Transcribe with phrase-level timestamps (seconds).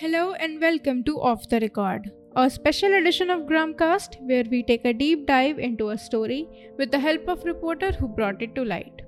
[0.00, 4.86] Hello and welcome to Off the Record, a special edition of Gramcast where we take
[4.86, 6.48] a deep dive into a story
[6.78, 9.02] with the help of a reporter who brought it to light.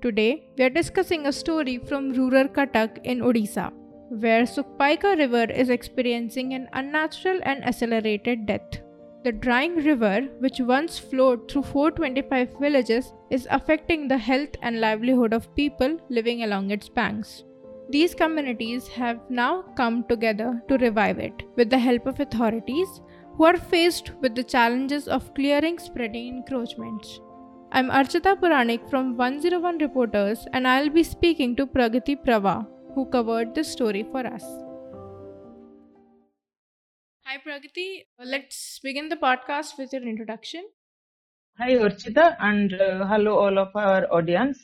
[0.00, 3.70] Today, we are discussing a story from rural Cuttack in Odisha,
[4.08, 8.80] where Sukpaika River is experiencing an unnatural and accelerated death.
[9.24, 15.34] The drying river, which once flowed through 425 villages, is affecting the health and livelihood
[15.34, 17.44] of people living along its banks.
[17.92, 23.00] These communities have now come together to revive it with the help of authorities
[23.34, 27.18] who are faced with the challenges of clearing spreading encroachments.
[27.72, 33.56] I'm Archita Puranik from 101 Reporters and I'll be speaking to Pragati Prava, who covered
[33.56, 34.44] this story for us.
[37.24, 40.62] Hi Pragati, let's begin the podcast with your introduction.
[41.58, 44.60] Hi Archita and uh, hello all of our audience.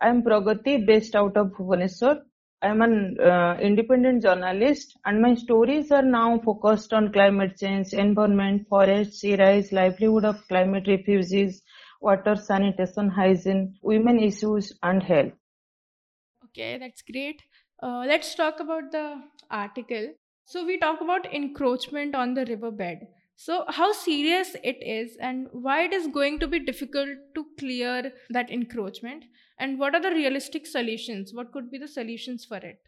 [0.00, 2.20] I'm Pragati based out of Bhubaneswar
[2.62, 8.66] I'm an uh, independent journalist and my stories are now focused on climate change, environment,
[8.68, 11.62] forest, sea rise, livelihood of climate refugees,
[12.00, 15.32] water, sanitation, hygiene, women issues and health.
[16.44, 17.42] Okay, that's great.
[17.82, 20.12] Uh, let's talk about the article.
[20.44, 23.06] So we talk about encroachment on the riverbed.
[23.42, 28.12] So how serious it is and why it is going to be difficult to clear
[28.28, 29.24] that encroachment?
[29.58, 31.32] And what are the realistic solutions?
[31.32, 32.82] What could be the solutions for it?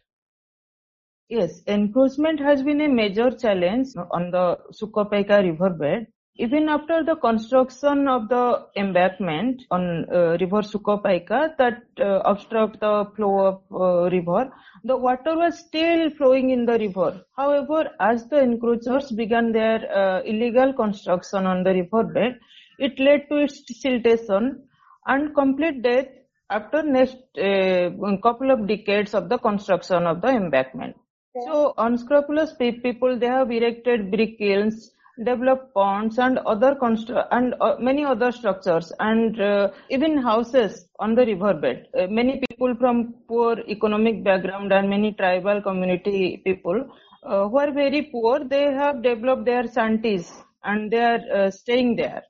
[1.27, 8.07] Yes encroachment has been a major challenge on the Sukpaika riverbed even after the construction
[8.07, 14.51] of the embankment on uh, river Sukpaika that uh, obstruct the flow of uh, river,
[14.83, 17.23] the water was still flowing in the river.
[17.37, 22.39] However, as the encroachers began their uh, illegal construction on the riverbed,
[22.79, 24.61] it led to its siltation
[25.05, 26.07] and complete death
[26.49, 27.91] after next uh,
[28.23, 30.95] couple of decades of the construction of the embankment.
[31.35, 31.41] Yeah.
[31.45, 34.91] So unscrupulous people, they have erected brick kilns,
[35.23, 41.15] developed ponds and other constru- and uh, many other structures and uh, even houses on
[41.15, 41.87] the riverbed.
[41.97, 46.85] Uh, many people from poor economic background and many tribal community people
[47.23, 50.31] uh, who are very poor, they have developed their shanties
[50.63, 52.23] and they are uh, staying there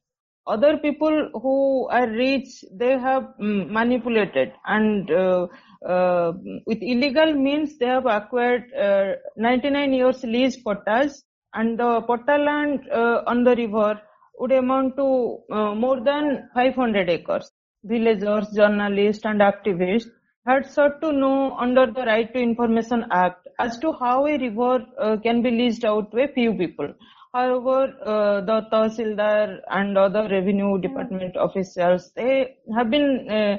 [0.45, 6.33] other people who are rich they have mm, manipulated and uh,
[6.65, 11.23] with illegal means they have acquired uh, 99 years lease pottas
[11.53, 14.01] and the potta land uh, on the river
[14.39, 17.51] would amount to uh, more than 500 acres.
[17.83, 20.09] Villagers journalists and activists
[20.45, 24.85] had sought to know under the right to information act as to how a river
[24.99, 26.93] uh, can be leased out to a few people.
[27.33, 33.57] However, uh, the Tahsildar and other revenue department officials, they have been uh,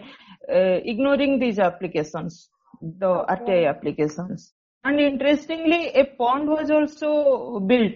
[0.53, 2.51] uh, ignoring these applications,
[2.81, 4.53] the RTI applications.
[4.85, 7.95] And interestingly, a pond was also built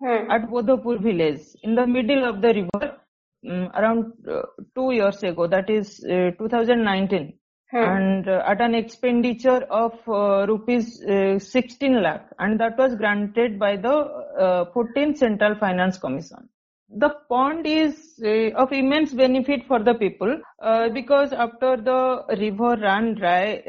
[0.00, 0.30] hmm.
[0.30, 2.96] at Bodhapur village in the middle of the river
[3.48, 4.42] um, around uh,
[4.74, 7.38] two years ago, that is uh, 2019.
[7.70, 7.78] Hmm.
[7.78, 13.58] and uh, at an expenditure of uh, rupees uh, 16 lakh and that was granted
[13.58, 16.48] by the 14th Central Finance Commission.
[16.90, 18.20] The pond is
[18.54, 20.40] of immense benefit for the people
[20.92, 23.62] because after the river ran dry,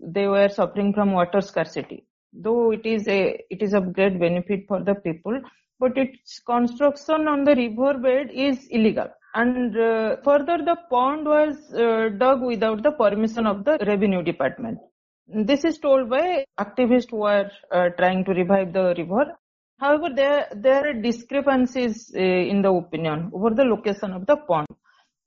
[0.00, 2.06] they were suffering from water scarcity.
[2.32, 5.40] Though it is a it is of great benefit for the people,
[5.78, 9.08] but its construction on the river bed is illegal.
[9.34, 14.78] And uh, further the pond was uh, dug without the permission of the revenue department.
[15.26, 19.36] This is told by activists who are uh, trying to revive the river.
[19.78, 24.68] However there there are discrepancies uh, in the opinion over the location of the pond.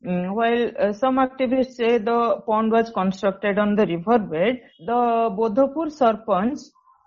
[0.06, 5.88] Mm, while uh, some activists say the pond was constructed on the riverbed, the bodhapur
[6.00, 6.60] sarpanch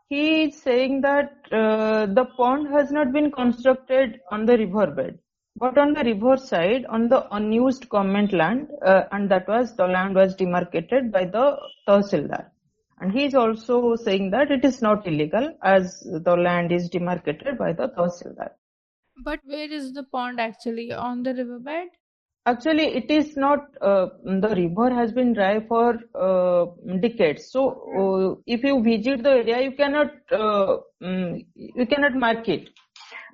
[0.09, 5.19] he is saying that uh, the pond has not been constructed on the riverbed,
[5.57, 9.87] but on the river side, on the unused government land, uh, and that was the
[9.87, 11.59] land was demarcated by the
[11.89, 12.51] Tahsildar.
[13.01, 17.59] And he is also saying that it is not illegal as the land is demarcated
[17.59, 18.51] by the Tahsildar.
[19.23, 20.93] But where is the pond actually?
[20.93, 21.89] On the riverbed?
[22.47, 23.59] Actually, it is not.
[23.81, 26.67] Uh, the river has been dry for uh,
[27.01, 27.51] decades.
[27.51, 27.63] So,
[28.01, 32.69] uh, if you visit the area, you cannot uh, um, you cannot mark it.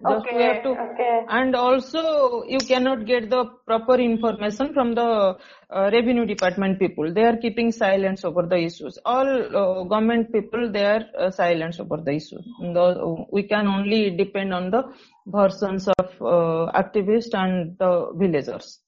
[0.09, 1.21] Just okay, have to, okay.
[1.29, 5.37] and also you cannot get the proper information from the
[5.71, 7.13] uh, revenue department people.
[7.13, 8.99] They are keeping silence over the issues.
[9.05, 12.45] All uh, government people, they are uh, silence over the issues.
[12.61, 14.83] The, we can only depend on the
[15.27, 18.81] versions of uh, activists and the villagers.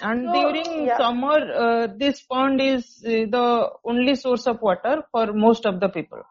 [0.00, 0.96] And so, during yeah.
[0.96, 5.88] summer, uh, this pond is uh, the only source of water for most of the
[5.88, 6.22] people.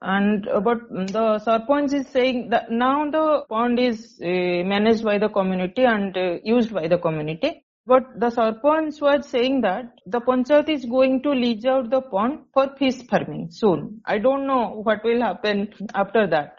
[0.00, 4.26] and uh, but the sarpanch is saying that now the pond is uh,
[4.72, 9.60] managed by the community and uh, used by the community but the sarpanch was saying
[9.62, 14.18] that the panchayat is going to lease out the pond for fish farming soon i
[14.18, 16.52] don't know what will happen after that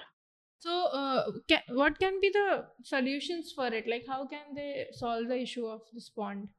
[0.60, 3.88] so uh, can, what can be the solutions for it?
[3.88, 6.50] Like how can they solve the issue of this pond?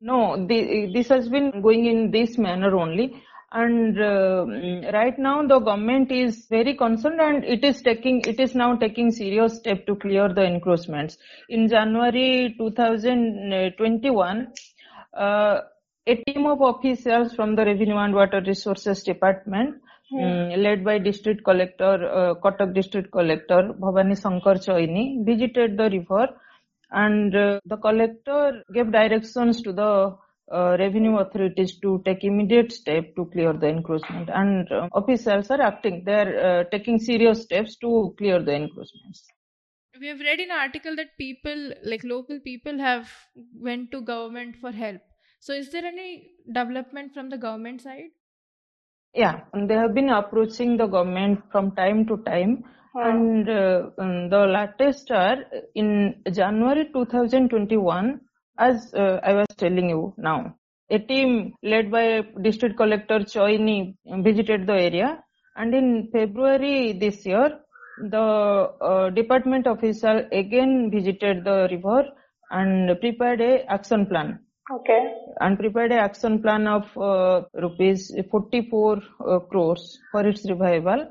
[0.00, 3.22] No the, this has been going in this manner only.
[3.50, 4.44] And uh,
[4.92, 9.10] right now the government is very concerned and it is taking it is now taking
[9.10, 11.16] serious step to clear the encroachments.
[11.48, 14.52] In january 2021
[15.16, 15.60] uh,
[16.06, 19.76] a team of officials from the revenue and water resources department
[20.10, 26.28] led by district collector uh, Cuttack district collector Bhabani Shankar Chayani visited the river
[26.90, 30.16] and uh, the collector gave directions to the
[30.50, 35.60] uh, revenue authorities to take immediate step to clear the encroachment and uh, officials are
[35.60, 39.26] acting they are uh, taking serious steps to clear the encroachments.
[40.00, 43.10] We have read in an article that people like local people have
[43.60, 45.00] went to government for help.
[45.40, 48.10] So is there any development from the government side
[49.14, 53.00] yeah and they have been approaching the government from time to time hmm.
[53.00, 55.38] and uh, um, the latest are
[55.74, 58.20] in january 2021
[58.58, 60.54] as uh, I was telling you now.
[60.90, 63.94] A team led by District Collector Chayani
[64.24, 65.22] visited the area
[65.56, 67.60] and in February this year,
[68.10, 72.04] the uh, department official again visited the river
[72.50, 74.38] and prepared a action plan.
[74.70, 75.14] Okay.
[75.40, 81.10] And prepared a action plan of uh, rupees 44 uh, crores for its revival.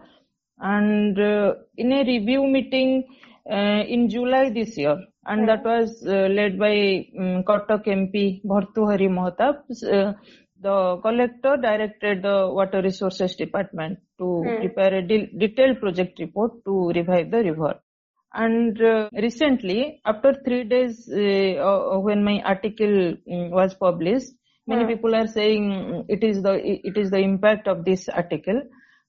[0.59, 3.06] And uh, in a review meeting
[3.50, 9.09] uh, in July this year, and that was uh, led by um, Cuttack MP Bhartruhari
[9.09, 9.63] Mahtab.
[9.83, 10.13] Uh,
[10.59, 14.59] the collector directed the water resources department to mm.
[14.59, 17.80] prepare a de- detailed project report to revive the river.
[18.34, 24.34] And uh, recently, after three days uh, when my article um, was published,
[24.68, 24.88] many mm.
[24.88, 26.54] people are saying it is the
[26.88, 28.62] it is the impact of this article.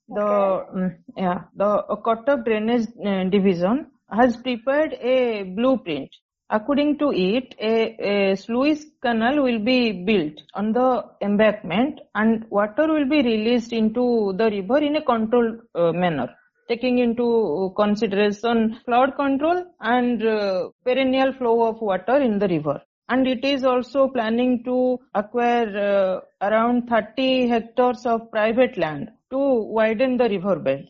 [0.09, 0.81] The okay.
[0.81, 6.11] um, yeah the uh, drainage uh, division has prepared a blueprint.
[6.51, 12.87] According to it, a, a sluice canal will be built on the embankment and water
[12.91, 16.35] will be released into the river in a controlled uh, manner
[16.69, 22.81] taking into consideration flood control and uh, perennial flow of water in the river.
[23.09, 29.39] And it is also planning to acquire uh, around 30 hectares of private land to
[29.39, 30.89] widen the river bed.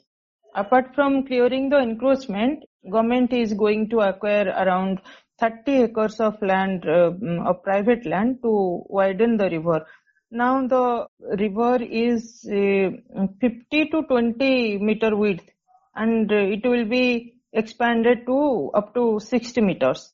[0.55, 5.01] Apart from clearing the encroachment, government is going to acquire around
[5.39, 7.13] 30 acres of land, uh,
[7.47, 9.87] of private land to widen the river.
[10.33, 11.07] Now the
[11.39, 12.91] river is uh,
[13.41, 15.49] 50 to 20 meter width
[15.99, 20.12] and uh, it will be expanded to up to 60 meters.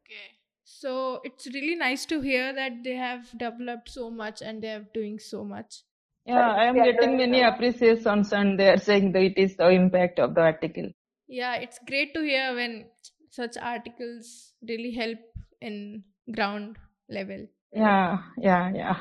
[0.00, 0.28] Okay.
[0.64, 4.86] So it's really nice to hear that they have developed so much and they are
[4.92, 5.82] doing so much.
[6.26, 10.18] Yeah, I am getting many appreciations and they are saying that it is the impact
[10.18, 10.90] of the article.
[11.28, 12.86] Yeah, it's great to hear when
[13.30, 15.18] such articles really help
[15.60, 16.04] in
[16.34, 16.76] ground
[17.10, 17.46] level.
[17.72, 18.96] Yeah, yeah, yeah.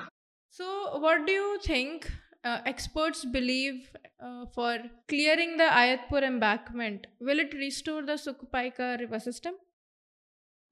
[0.50, 2.12] So, what do you think
[2.44, 7.08] uh, experts believe uh, for clearing the Ayatpur embankment?
[7.20, 9.56] Will it restore the Sukpaika river system?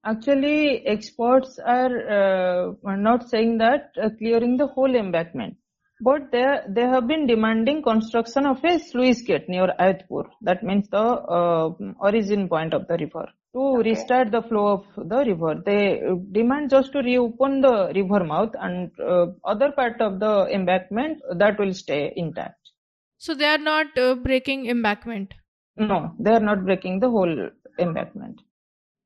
[0.03, 5.55] Actually, experts are, uh, are not saying that uh, clearing the whole embankment
[6.03, 10.23] but they they have been demanding construction of a sluice gate near Ayatpur.
[10.41, 13.89] That means the uh, origin point of the river to okay.
[13.89, 15.61] restart the flow of the river.
[15.65, 21.21] They demand just to reopen the river mouth and uh, other part of the embankment
[21.35, 22.69] that will stay intact.
[23.17, 25.33] So they are not uh, breaking embankment.
[25.75, 28.41] No, they are not breaking the whole embankment.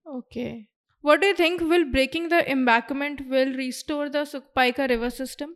[0.08, 0.68] Okay.
[1.02, 5.56] What do you think will breaking the embankment will restore the Sukpaika river system?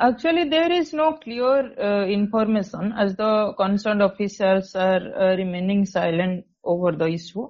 [0.00, 6.44] Actually, there is no clear uh, information as the concerned officials are uh, remaining silent
[6.64, 7.48] over the issue.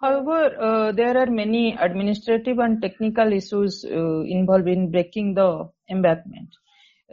[0.00, 6.48] However, uh, there are many administrative and technical issues uh, involved in breaking the embankment.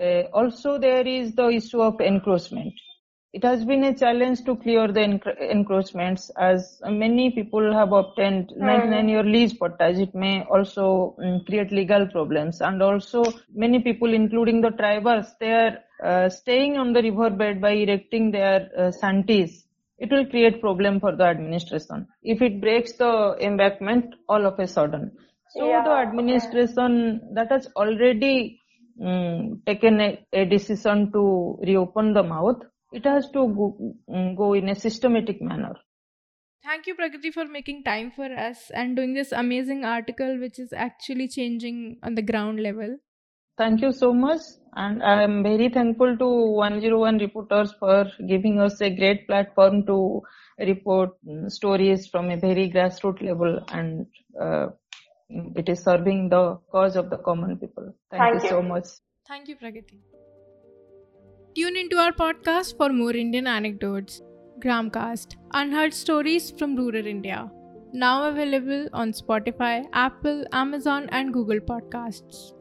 [0.02, 2.74] Uh, also, there is the issue of encroachment.
[3.34, 8.58] It has been a challenge to clear the encroachments as many people have obtained mm.
[8.58, 9.98] 99 year lease portage.
[9.98, 15.52] It may also um, create legal problems and also many people including the tribals, they
[15.52, 19.67] are uh, staying on the riverbed by erecting their uh, shanties.
[19.98, 24.68] It will create problem for the administration if it breaks the embankment all of a
[24.68, 25.12] sudden.
[25.50, 27.34] So yeah, the administration okay.
[27.34, 28.62] that has already
[29.04, 32.62] um, taken a, a, decision to reopen the mouth,
[32.92, 35.74] it has to go, um, go in a systematic manner.
[36.64, 40.74] Thank you, Prakriti, for making time for us and doing this amazing article, which is
[40.74, 42.98] actually changing on the ground level.
[43.58, 44.42] Thank you so much.
[44.76, 50.22] And I am very thankful to 101 reporters for giving us a great platform to
[50.60, 51.12] report
[51.48, 54.06] stories from a very grassroots level and
[54.40, 54.68] uh,
[55.30, 57.96] it is serving the cause of the common people.
[58.12, 58.86] Thank, Thank you, you so much.
[59.28, 60.00] Thank you, Pragati.
[61.56, 64.22] Tune into our podcast for more Indian anecdotes.
[64.60, 67.50] Gramcast, unheard stories from rural India.
[67.94, 72.54] Now available on Spotify, Apple, Amazon, and Google Podcasts.